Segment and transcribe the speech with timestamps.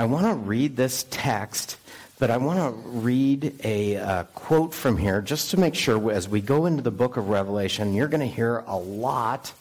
[0.00, 1.76] I want to read this text,
[2.18, 6.26] but I want to read a uh, quote from here just to make sure as
[6.26, 9.52] we go into the book of Revelation, you're going to hear a lot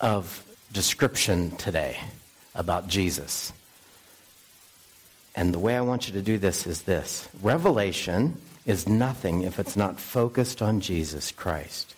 [0.00, 1.98] of description today
[2.54, 3.54] about Jesus.
[5.34, 8.36] And the way I want you to do this is this Revelation
[8.66, 11.94] is nothing if it's not focused on Jesus Christ.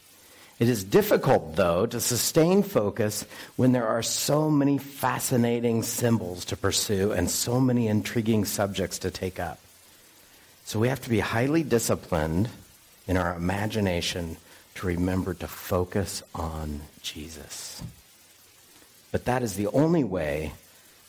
[0.59, 6.56] It is difficult, though, to sustain focus when there are so many fascinating symbols to
[6.56, 9.59] pursue and so many intriguing subjects to take up.
[10.64, 12.48] So we have to be highly disciplined
[13.06, 14.38] in our imagination
[14.77, 17.83] to remember to focus on Jesus.
[19.12, 20.52] But that is the only way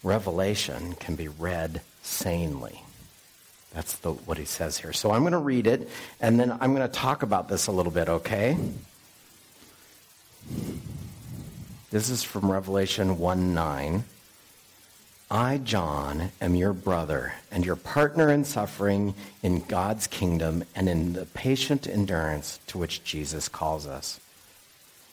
[0.04, 2.84] Revelation can be read sanely.
[3.74, 4.94] That's the, what he says here.
[4.94, 5.90] So I'm going to read it,
[6.22, 8.58] and then I'm going to talk about this a little bit, okay?
[11.90, 14.04] This is from Revelation 1 9.
[15.30, 21.14] I, John, am your brother and your partner in suffering in God's kingdom and in
[21.14, 24.22] the patient endurance to which Jesus calls us.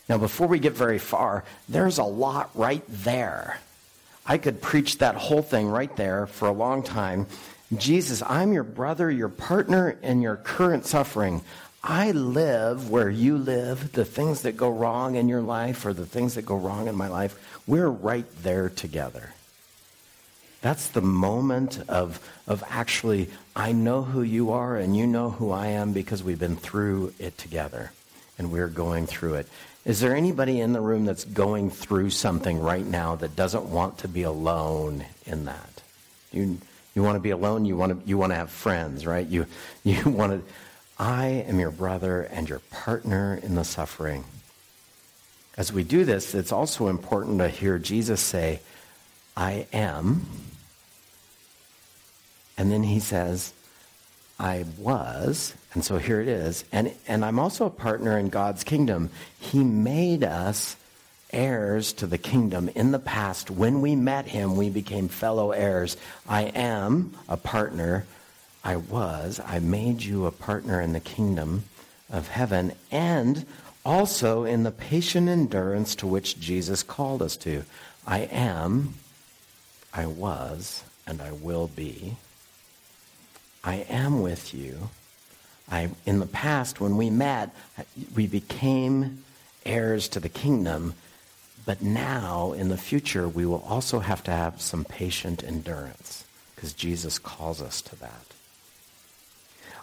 [0.08, 3.58] Now, before we get very far, there's a lot right there.
[4.27, 7.27] I could preach that whole thing right there for a long time.
[7.77, 11.42] Jesus, I'm your brother, your partner in your current suffering.
[11.86, 13.92] I live where you live.
[13.92, 16.96] The things that go wrong in your life or the things that go wrong in
[16.96, 19.34] my life, we're right there together.
[20.62, 25.50] That's the moment of, of actually, I know who you are and you know who
[25.50, 27.92] I am because we've been through it together
[28.38, 29.48] and we're going through it.
[29.84, 33.98] Is there anybody in the room that's going through something right now that doesn't want
[33.98, 35.82] to be alone in that?
[36.32, 36.56] You,
[36.94, 39.27] you want to be alone, you want to, you want to have friends, right?
[39.27, 39.44] You,
[39.84, 40.52] you want to,
[40.98, 44.25] I am your brother and your partner in the suffering.
[45.56, 48.61] As we do this, it's also important to hear Jesus say,
[49.36, 50.27] I am.
[52.56, 53.53] And then he says,
[54.39, 56.64] I was, and so here it is.
[56.73, 59.11] And, and I'm also a partner in God's kingdom.
[59.39, 60.77] He made us
[61.33, 62.68] heirs to the kingdom.
[62.74, 65.97] In the past, when we met him, we became fellow heirs.
[66.29, 68.07] I am a partner.
[68.64, 69.41] I was.
[69.45, 71.64] I made you a partner in the kingdom
[72.11, 73.45] of heaven and
[73.85, 77.64] also in the patient endurance to which Jesus called us to.
[78.07, 78.95] I am,
[79.92, 82.17] I was, and I will be.
[83.63, 84.89] I am with you.
[85.70, 87.55] I, in the past, when we met,
[88.14, 89.24] we became
[89.64, 90.95] heirs to the kingdom.
[91.64, 96.24] But now, in the future, we will also have to have some patient endurance
[96.55, 98.33] because Jesus calls us to that.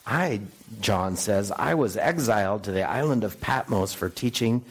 [0.05, 0.41] I,
[0.79, 4.63] John says, I was exiled to the island of Patmos for teaching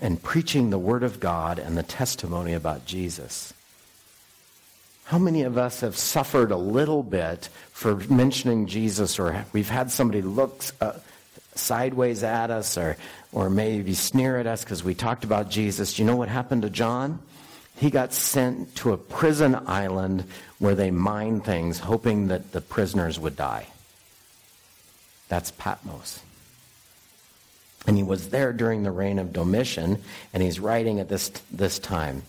[0.00, 3.52] and preaching the word of God and the testimony about Jesus.
[5.04, 9.90] How many of us have suffered a little bit for mentioning Jesus, or we've had
[9.90, 10.92] somebody look uh,
[11.54, 12.96] sideways at us, or,
[13.32, 15.94] or maybe sneer at us because we talked about Jesus?
[15.94, 17.20] Do you know what happened to John?
[17.76, 20.24] He got sent to a prison island
[20.58, 23.66] where they mine things, hoping that the prisoners would die.
[25.28, 26.20] That's Patmos.
[27.86, 31.78] And he was there during the reign of Domitian, and he's writing at this, this
[31.78, 32.22] time.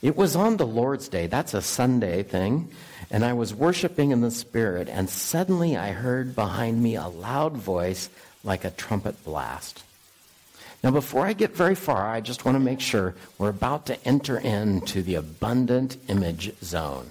[0.00, 1.26] It was on the Lord's Day.
[1.26, 2.70] That's a Sunday thing.
[3.10, 7.52] And I was worshiping in the Spirit, and suddenly I heard behind me a loud
[7.52, 8.08] voice
[8.42, 9.82] like a trumpet blast.
[10.82, 14.04] Now, before I get very far, I just want to make sure we're about to
[14.04, 17.10] enter into the abundant image zone.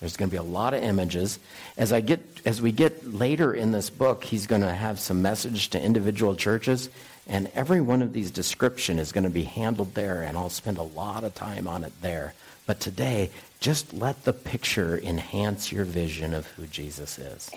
[0.00, 1.38] There's going to be a lot of images.
[1.76, 5.22] As I get as we get later in this book, he's going to have some
[5.22, 6.90] message to individual churches
[7.26, 10.78] and every one of these description is going to be handled there, and I'll spend
[10.78, 12.34] a lot of time on it there.
[12.66, 17.50] But today, just let the picture enhance your vision of who Jesus is.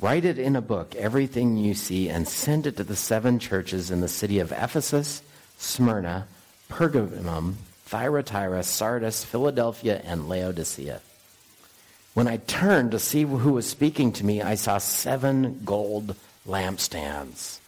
[0.00, 3.90] Write it in a book, everything you see, and send it to the seven churches
[3.90, 5.20] in the city of Ephesus,
[5.58, 6.26] Smyrna,
[6.70, 7.56] Pergamum,
[7.90, 11.00] Thyatira, Sardis, Philadelphia, and Laodicea.
[12.14, 16.14] When I turned to see who was speaking to me, I saw seven gold
[16.46, 17.58] lampstands.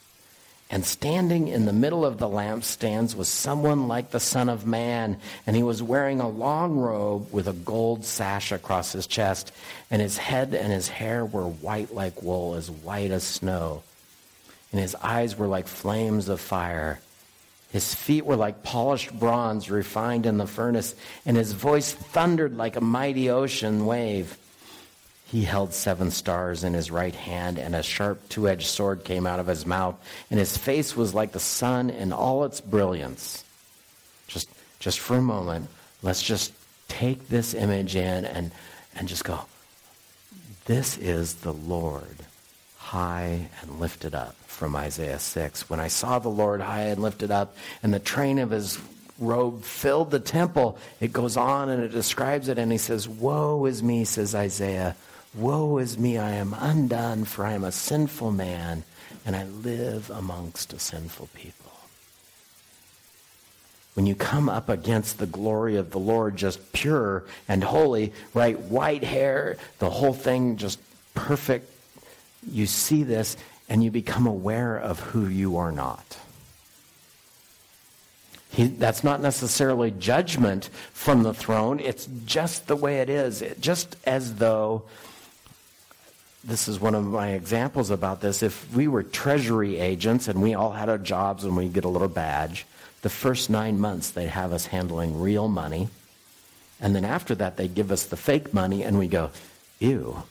[0.70, 5.16] And standing in the middle of the lampstands was someone like the Son of Man,
[5.44, 9.50] and he was wearing a long robe with a gold sash across his chest,
[9.90, 13.82] and his head and his hair were white like wool, as white as snow.
[14.70, 17.00] And his eyes were like flames of fire.
[17.72, 22.76] His feet were like polished bronze refined in the furnace, and his voice thundered like
[22.76, 24.36] a mighty ocean wave.
[25.24, 29.26] He held seven stars in his right hand, and a sharp two edged sword came
[29.26, 29.96] out of his mouth,
[30.30, 33.42] and his face was like the sun in all its brilliance.
[34.28, 35.70] Just, just for a moment,
[36.02, 36.52] let's just
[36.88, 38.52] take this image in and,
[38.94, 39.40] and just go,
[40.66, 42.18] this is the Lord
[42.92, 45.70] high and lifted up from Isaiah 6.
[45.70, 48.78] When I saw the Lord high and lifted up and the train of his
[49.18, 53.64] robe filled the temple, it goes on and it describes it and he says, Woe
[53.64, 54.94] is me, says Isaiah.
[55.34, 58.84] Woe is me, I am undone, for I am a sinful man
[59.24, 61.72] and I live amongst a sinful people.
[63.94, 68.60] When you come up against the glory of the Lord, just pure and holy, right?
[68.60, 70.78] White hair, the whole thing just
[71.14, 71.70] perfect.
[72.50, 73.36] You see this
[73.68, 76.18] and you become aware of who you are not.
[78.50, 81.80] He, that's not necessarily judgment from the throne.
[81.80, 83.40] It's just the way it is.
[83.40, 84.82] It, just as though,
[86.44, 90.54] this is one of my examples about this, if we were treasury agents and we
[90.54, 92.66] all had our jobs and we get a little badge,
[93.00, 95.88] the first nine months they'd have us handling real money.
[96.78, 99.30] And then after that, they'd give us the fake money and we go,
[99.78, 100.24] ew,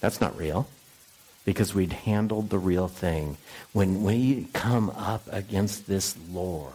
[0.00, 0.66] that's not real.
[1.44, 3.36] Because we'd handled the real thing.
[3.72, 6.72] When we come up against this Lord,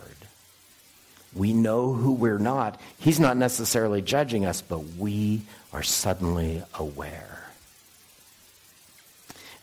[1.33, 2.80] we know who we're not.
[2.98, 5.42] He's not necessarily judging us, but we
[5.74, 7.39] are suddenly aware.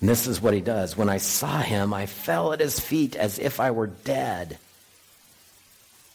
[0.01, 0.97] And this is what he does.
[0.97, 4.59] When I saw him, I fell at his feet as if I were dead.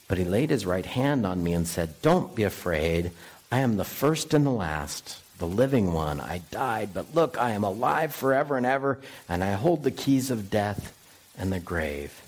[0.07, 3.11] But he laid his right hand on me and said, Don't be afraid.
[3.51, 6.21] I am the first and the last, the living one.
[6.21, 10.29] I died, but look, I am alive forever and ever, and I hold the keys
[10.29, 10.95] of death
[11.35, 12.21] and the grave.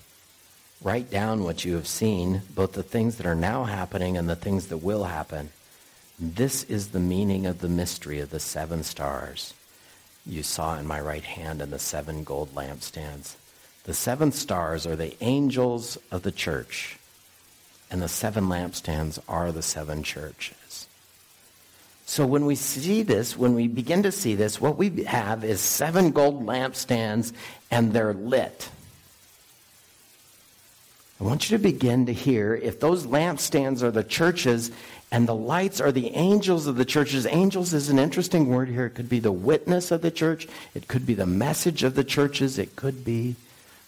[0.82, 4.36] Write down what you have seen, both the things that are now happening and the
[4.36, 5.52] things that will happen.
[6.20, 9.54] This is the meaning of the mystery of the seven stars
[10.26, 13.36] you saw in my right hand and the seven gold lampstands.
[13.84, 16.98] The seven stars are the angels of the church
[17.92, 20.88] and the seven lampstands are the seven churches.
[22.06, 25.62] So when we see this, when we begin to see this, what we have is
[25.62, 27.34] seven gold lampstands
[27.72, 28.70] and they're lit.
[31.20, 34.72] I want you to begin to hear if those lampstands are the churches
[35.12, 37.26] and the lights are the angels of the churches.
[37.26, 38.88] Angels is an interesting word here.
[38.88, 42.04] It could be the witness of the church, it could be the message of the
[42.04, 43.36] churches, it could be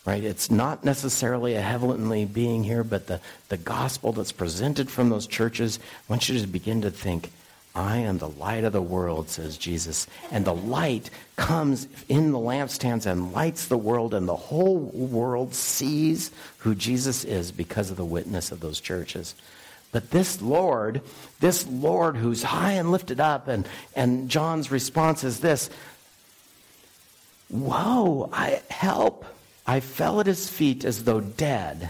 [0.06, 0.24] right?
[0.24, 3.20] It's not necessarily a heavenly being here, but the,
[3.50, 5.80] the gospel that's presented from those churches.
[5.82, 7.32] I want you to begin to think,
[7.76, 10.08] I am the light of the world, says Jesus.
[10.32, 15.54] And the light comes in the lampstands and lights the world, and the whole world
[15.54, 19.36] sees who Jesus is because of the witness of those churches.
[19.92, 21.02] But this Lord,
[21.42, 25.70] this Lord who's high and lifted up, and, and John's response is this
[27.50, 29.26] Whoa, I help.
[29.68, 31.90] I fell at his feet as though dead.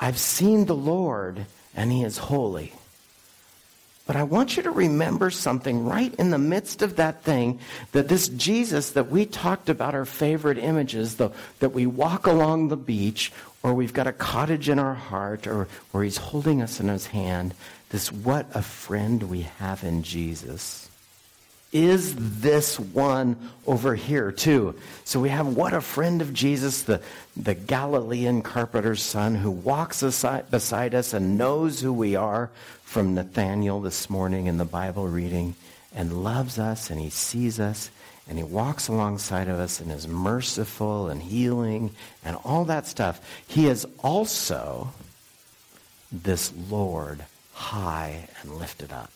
[0.00, 2.72] I've seen the Lord, and he is holy.
[4.12, 7.58] But I want you to remember something right in the midst of that thing
[7.92, 11.30] that this Jesus that we talked about our favorite images, the,
[11.60, 13.32] that we walk along the beach,
[13.62, 17.06] or we've got a cottage in our heart, or, or he's holding us in his
[17.06, 17.54] hand,
[17.88, 20.90] this what a friend we have in Jesus
[21.72, 23.36] is this one
[23.66, 24.74] over here too.
[25.04, 27.00] So we have what a friend of Jesus, the,
[27.36, 32.50] the Galilean carpenter's son who walks aside, beside us and knows who we are
[32.84, 35.54] from Nathaniel this morning in the Bible reading
[35.94, 37.90] and loves us and he sees us
[38.28, 41.90] and he walks alongside of us and is merciful and healing
[42.24, 43.20] and all that stuff.
[43.48, 44.92] He is also
[46.12, 47.24] this Lord
[47.54, 49.10] high and lifted up.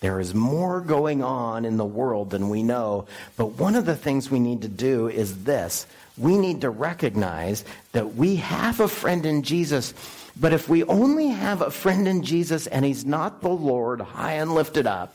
[0.00, 3.06] There is more going on in the world than we know.
[3.36, 7.64] But one of the things we need to do is this we need to recognize
[7.92, 9.94] that we have a friend in Jesus.
[10.38, 14.34] But if we only have a friend in Jesus and he's not the Lord high
[14.34, 15.14] and lifted up,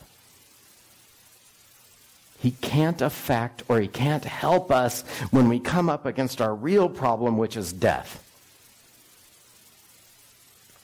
[2.38, 6.88] he can't affect or he can't help us when we come up against our real
[6.88, 8.22] problem, which is death.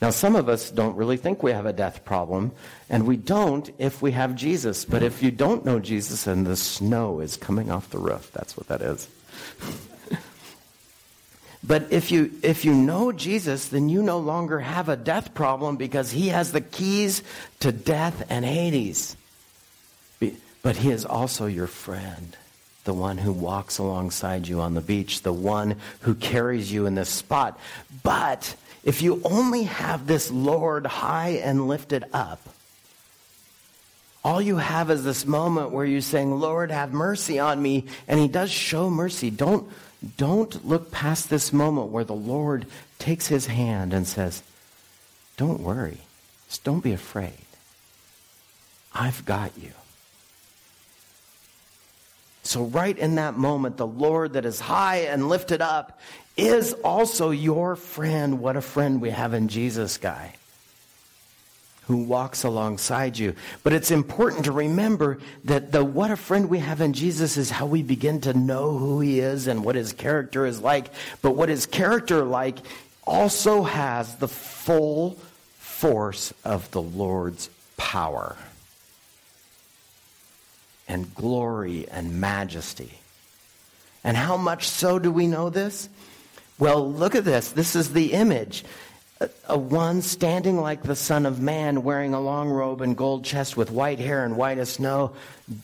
[0.03, 2.51] Now, some of us don't really think we have a death problem,
[2.89, 4.83] and we don't if we have Jesus.
[4.83, 8.57] But if you don't know Jesus and the snow is coming off the roof, that's
[8.57, 9.07] what that is.
[11.63, 15.77] but if you, if you know Jesus, then you no longer have a death problem
[15.77, 17.23] because he has the keys
[17.61, 19.15] to death and Hades.
[20.63, 22.35] But he is also your friend
[22.83, 26.95] the one who walks alongside you on the beach, the one who carries you in
[26.95, 27.57] this spot.
[28.03, 32.41] But if you only have this Lord high and lifted up,
[34.23, 37.85] all you have is this moment where you're saying, Lord, have mercy on me.
[38.07, 39.29] And he does show mercy.
[39.29, 39.69] Don't,
[40.17, 42.65] don't look past this moment where the Lord
[42.99, 44.41] takes his hand and says,
[45.35, 45.97] don't worry.
[46.47, 47.33] Just don't be afraid.
[48.93, 49.71] I've got you.
[52.43, 55.99] So, right in that moment, the Lord that is high and lifted up
[56.35, 58.39] is also your friend.
[58.41, 60.33] What a friend we have in Jesus, guy,
[61.87, 63.33] who walks alongside you.
[63.63, 67.49] But it's important to remember that the what a friend we have in Jesus is
[67.49, 70.87] how we begin to know who he is and what his character is like.
[71.21, 72.57] But what his character like
[73.05, 75.17] also has the full
[75.59, 78.35] force of the Lord's power
[80.87, 82.99] and glory and majesty.
[84.03, 85.89] And how much so do we know this?
[86.59, 87.51] Well, look at this.
[87.51, 88.63] This is the image.
[89.21, 93.23] A, a, one standing like the Son of Man, wearing a long robe and gold
[93.23, 95.13] chest with white hair and white as snow.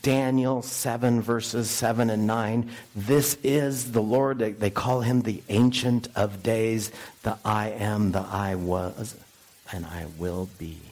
[0.02, 2.70] Daniel 7, verses 7 and 9.
[2.96, 4.38] This is the Lord.
[4.38, 6.90] They call him the Ancient of Days,
[7.22, 9.16] the I am, the I was,
[9.72, 10.89] and I will be.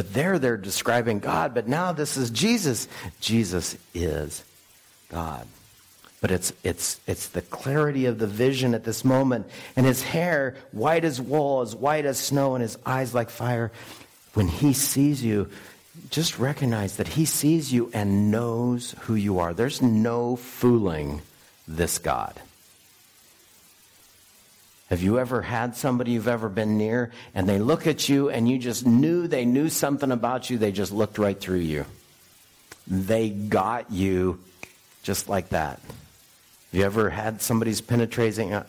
[0.00, 2.88] But there they're describing God, but now this is Jesus.
[3.20, 4.42] Jesus is
[5.10, 5.46] God.
[6.22, 9.46] But it's, it's, it's the clarity of the vision at this moment.
[9.76, 13.72] And his hair, white as wool, as white as snow, and his eyes like fire.
[14.32, 15.50] When he sees you,
[16.08, 19.52] just recognize that he sees you and knows who you are.
[19.52, 21.20] There's no fooling
[21.68, 22.40] this God.
[24.90, 28.48] Have you ever had somebody you've ever been near and they look at you and
[28.48, 30.58] you just knew they knew something about you?
[30.58, 31.86] They just looked right through you.
[32.88, 34.40] They got you
[35.04, 35.80] just like that.
[36.72, 38.60] Have you ever had somebody's penetrating?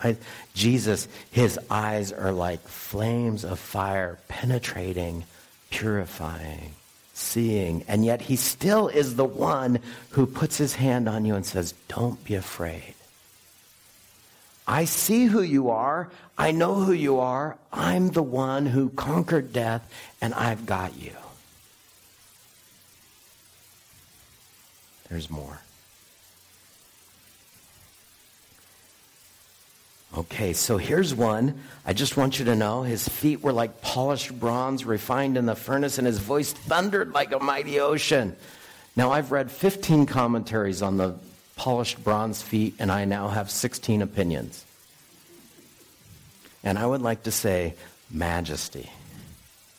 [0.54, 5.24] Jesus, his eyes are like flames of fire, penetrating,
[5.70, 6.72] purifying,
[7.14, 7.84] seeing.
[7.88, 11.74] And yet he still is the one who puts his hand on you and says,
[11.88, 12.94] Don't be afraid.
[14.66, 16.10] I see who you are.
[16.38, 17.58] I know who you are.
[17.72, 19.82] I'm the one who conquered death,
[20.20, 21.12] and I've got you.
[25.08, 25.60] There's more.
[30.16, 31.60] Okay, so here's one.
[31.86, 35.54] I just want you to know his feet were like polished bronze refined in the
[35.54, 38.36] furnace, and his voice thundered like a mighty ocean.
[38.94, 41.14] Now, I've read 15 commentaries on the
[41.56, 44.64] polished bronze feet, and I now have 16 opinions.
[46.64, 47.74] And I would like to say
[48.10, 48.90] majesty,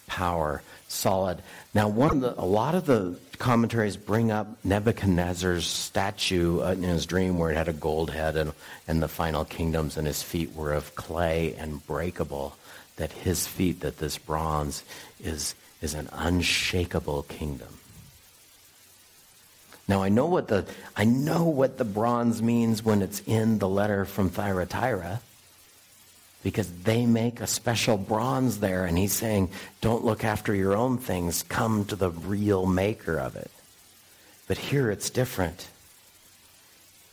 [0.08, 1.42] power, solid.
[1.74, 6.84] Now, one of the, a lot of the commentaries bring up Nebuchadnezzar's statue uh, in
[6.84, 8.54] his dream where it had a gold head and,
[8.88, 12.56] and the final kingdoms, and his feet were of clay and breakable.
[12.98, 14.84] That his feet, that this bronze
[15.20, 17.80] is, is an unshakable kingdom.
[19.88, 23.68] Now I know what the I know what the bronze means when it's in the
[23.68, 25.22] letter from Thyatira
[26.42, 29.50] because they make a special bronze there and he's saying
[29.82, 33.52] don't look after your own things come to the real maker of it.
[34.48, 35.68] But here it's different.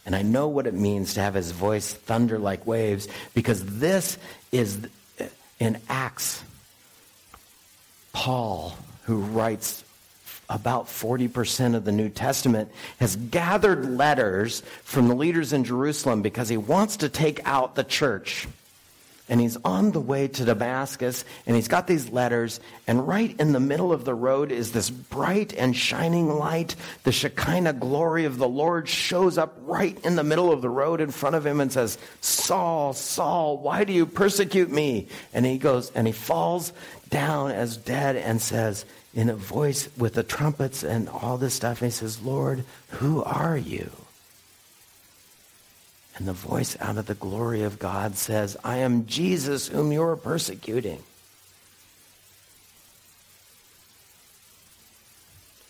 [0.06, 4.18] And I know what it means to have his voice thunder like waves because this
[4.50, 4.88] is
[5.58, 6.42] in Acts
[8.12, 9.84] Paul who writes
[10.50, 16.48] about 40% of the New Testament, has gathered letters from the leaders in Jerusalem because
[16.48, 18.48] he wants to take out the church.
[19.28, 23.52] And he's on the way to Damascus, and he's got these letters, and right in
[23.52, 26.74] the middle of the road is this bright and shining light.
[27.04, 31.00] The Shekinah glory of the Lord shows up right in the middle of the road
[31.00, 35.06] in front of him and says, Saul, Saul, why do you persecute me?
[35.32, 36.72] And he goes, and he falls
[37.08, 41.82] down as dead and says, in a voice with the trumpets and all this stuff.
[41.82, 43.90] And he says, Lord, who are you?
[46.16, 50.02] And the voice out of the glory of God says, I am Jesus whom you
[50.02, 51.02] are persecuting.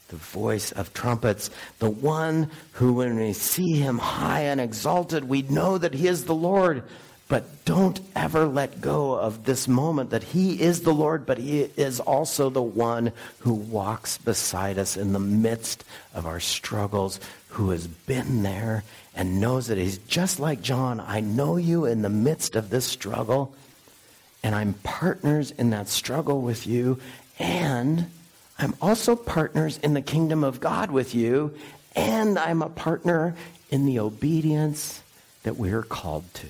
[0.08, 5.42] The voice of trumpets, the one who, when we see him high and exalted, we
[5.42, 6.82] know that he is the Lord.
[7.30, 11.60] But don't ever let go of this moment that He is the Lord, but He
[11.60, 17.20] is also the one who walks beside us in the midst of our struggles,
[17.50, 18.82] who has been there
[19.14, 20.98] and knows that He's just like John.
[20.98, 23.54] I know you in the midst of this struggle,
[24.42, 26.98] and I'm partners in that struggle with you,
[27.38, 28.10] and
[28.58, 31.54] I'm also partners in the kingdom of God with you,
[31.94, 33.36] and I'm a partner
[33.70, 35.04] in the obedience
[35.44, 36.48] that we're called to.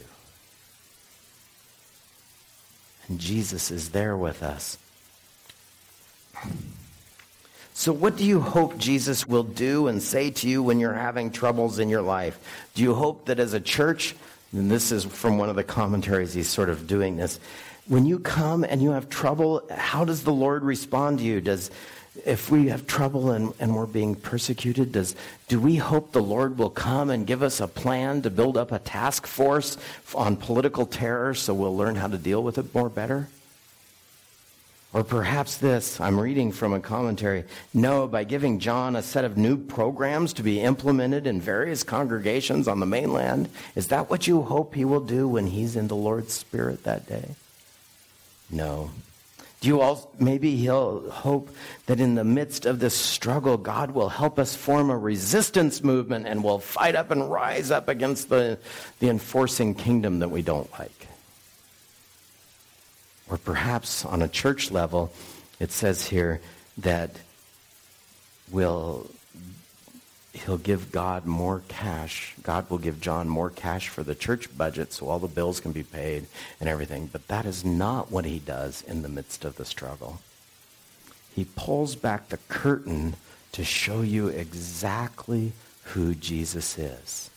[3.10, 4.78] And Jesus is there with us.
[7.74, 11.32] So, what do you hope Jesus will do and say to you when you're having
[11.32, 12.38] troubles in your life?
[12.74, 14.14] Do you hope that as a church,
[14.52, 17.40] and this is from one of the commentaries, he's sort of doing this,
[17.88, 21.40] when you come and you have trouble, how does the Lord respond to you?
[21.40, 21.72] Does
[22.24, 25.14] if we have trouble and, and we're being persecuted, does
[25.48, 28.72] do we hope the Lord will come and give us a plan to build up
[28.72, 29.76] a task force
[30.14, 33.28] on political terror so we'll learn how to deal with it more better?
[34.92, 37.44] Or perhaps this, I'm reading from a commentary.
[37.72, 42.66] No, by giving John a set of new programs to be implemented in various congregations
[42.66, 45.94] on the mainland, is that what you hope he will do when he's in the
[45.94, 47.36] Lord's Spirit that day?
[48.50, 48.90] No.
[49.60, 54.08] Do you all, maybe he'll hope that in the midst of this struggle, God will
[54.08, 58.58] help us form a resistance movement and we'll fight up and rise up against the,
[59.00, 61.08] the enforcing kingdom that we don't like.
[63.28, 65.12] Or perhaps on a church level,
[65.60, 66.40] it says here
[66.78, 67.10] that
[68.50, 69.10] will
[70.32, 72.34] he'll give God more cash.
[72.42, 75.72] God will give John more cash for the church budget so all the bills can
[75.72, 76.26] be paid
[76.60, 77.08] and everything.
[77.10, 80.20] But that is not what he does in the midst of the struggle.
[81.34, 83.14] He pulls back the curtain
[83.52, 85.52] to show you exactly
[85.84, 87.29] who Jesus is.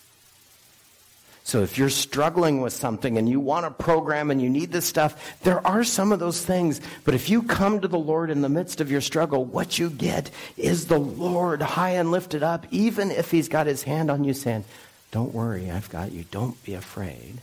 [1.45, 4.85] So if you're struggling with something and you want a program and you need this
[4.85, 6.79] stuff, there are some of those things.
[7.03, 9.89] But if you come to the Lord in the midst of your struggle, what you
[9.89, 14.23] get is the Lord high and lifted up, even if he's got his hand on
[14.23, 14.63] you saying,
[15.11, 16.23] don't worry, I've got you.
[16.31, 17.39] Don't be afraid.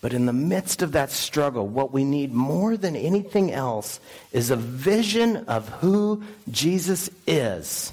[0.00, 3.98] But in the midst of that struggle, what we need more than anything else
[4.30, 7.92] is a vision of who Jesus is.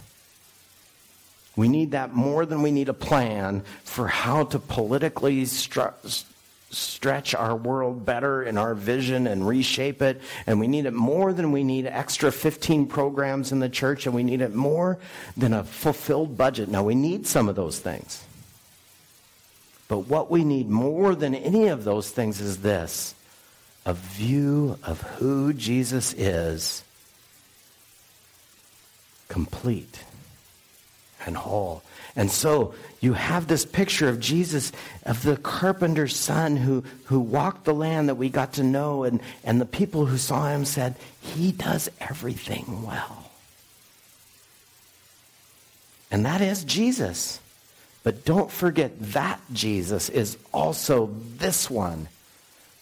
[1.55, 6.25] We need that more than we need a plan for how to politically stru-
[6.71, 10.21] stretch our world better in our vision and reshape it.
[10.47, 14.15] And we need it more than we need extra 15 programs in the church, and
[14.15, 14.97] we need it more
[15.37, 16.69] than a fulfilled budget.
[16.69, 18.23] Now, we need some of those things.
[19.87, 23.13] But what we need more than any of those things is this
[23.85, 26.83] a view of who Jesus is
[29.27, 30.03] complete
[31.25, 31.83] and whole.
[32.15, 34.71] And so you have this picture of Jesus,
[35.03, 39.19] of the carpenter's son who, who walked the land that we got to know, and,
[39.43, 43.31] and the people who saw him said, He does everything well.
[46.11, 47.39] And that is Jesus.
[48.03, 52.09] But don't forget that Jesus is also this one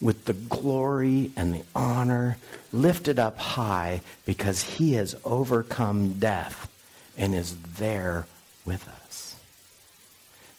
[0.01, 2.37] with the glory and the honor
[2.73, 6.69] lifted up high because he has overcome death
[7.17, 8.25] and is there
[8.65, 9.35] with us.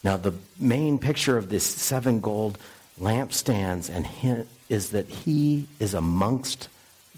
[0.03, 2.57] Now, the main picture of this seven gold
[2.99, 6.67] lampstands and hint is that he is amongst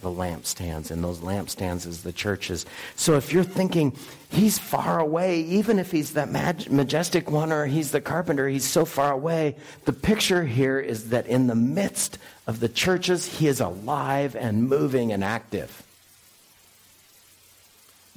[0.02, 2.66] the lampstands, and those lampstands is the churches.
[2.96, 3.96] So if you're thinking
[4.30, 6.30] he's far away, even if he's that
[6.70, 11.26] majestic one or he's the carpenter, he's so far away, the picture here is that
[11.26, 15.82] in the midst of the churches, he is alive and moving and active.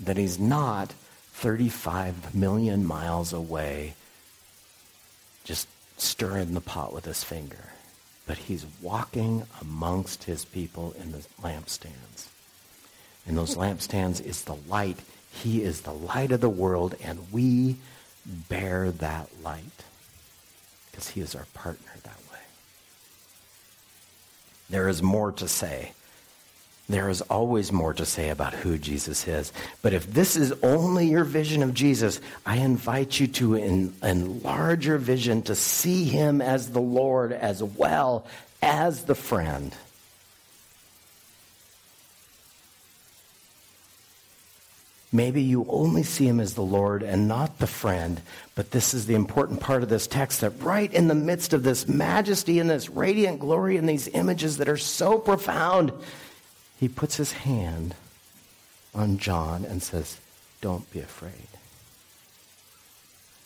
[0.00, 0.92] That he's not
[1.38, 3.94] 35 million miles away,
[5.44, 7.70] just stirring the pot with his finger.
[8.26, 12.26] But he's walking amongst his people in the lampstands.
[13.24, 14.98] And those lampstands is the light.
[15.30, 17.76] He is the light of the world, and we
[18.26, 19.84] bear that light
[20.90, 22.40] because he is our partner that way.
[24.68, 25.92] There is more to say
[26.88, 29.52] there is always more to say about who Jesus is.
[29.82, 34.98] But if this is only your vision of Jesus, I invite you to enlarge your
[34.98, 38.26] vision to see him as the Lord as well
[38.62, 39.74] as the friend.
[45.10, 48.20] Maybe you only see him as the Lord and not the friend,
[48.54, 51.62] but this is the important part of this text that right in the midst of
[51.62, 55.92] this majesty and this radiant glory and these images that are so profound,
[56.78, 57.94] he puts his hand
[58.94, 60.18] on John and says,
[60.60, 61.48] Don't be afraid.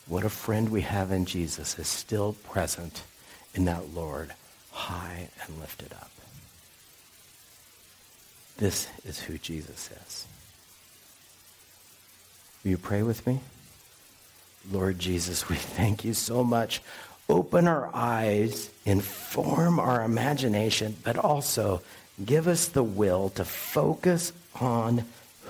[0.07, 3.03] What a friend we have in Jesus is still present
[3.55, 4.33] in that Lord,
[4.71, 6.11] high and lifted up.
[8.57, 10.27] This is who Jesus is.
[12.63, 13.39] Will you pray with me?
[14.71, 16.81] Lord Jesus, we thank you so much.
[17.29, 21.81] Open our eyes, inform our imagination, but also
[22.23, 25.05] Give us the will to focus on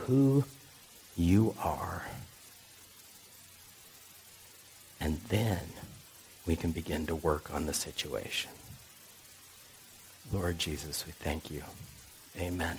[0.06, 0.45] who
[1.15, 2.04] you are.
[4.99, 5.60] And then
[6.47, 8.52] we can begin to work on the situation.
[10.32, 11.63] Lord Jesus, we thank you.
[12.39, 12.78] Amen.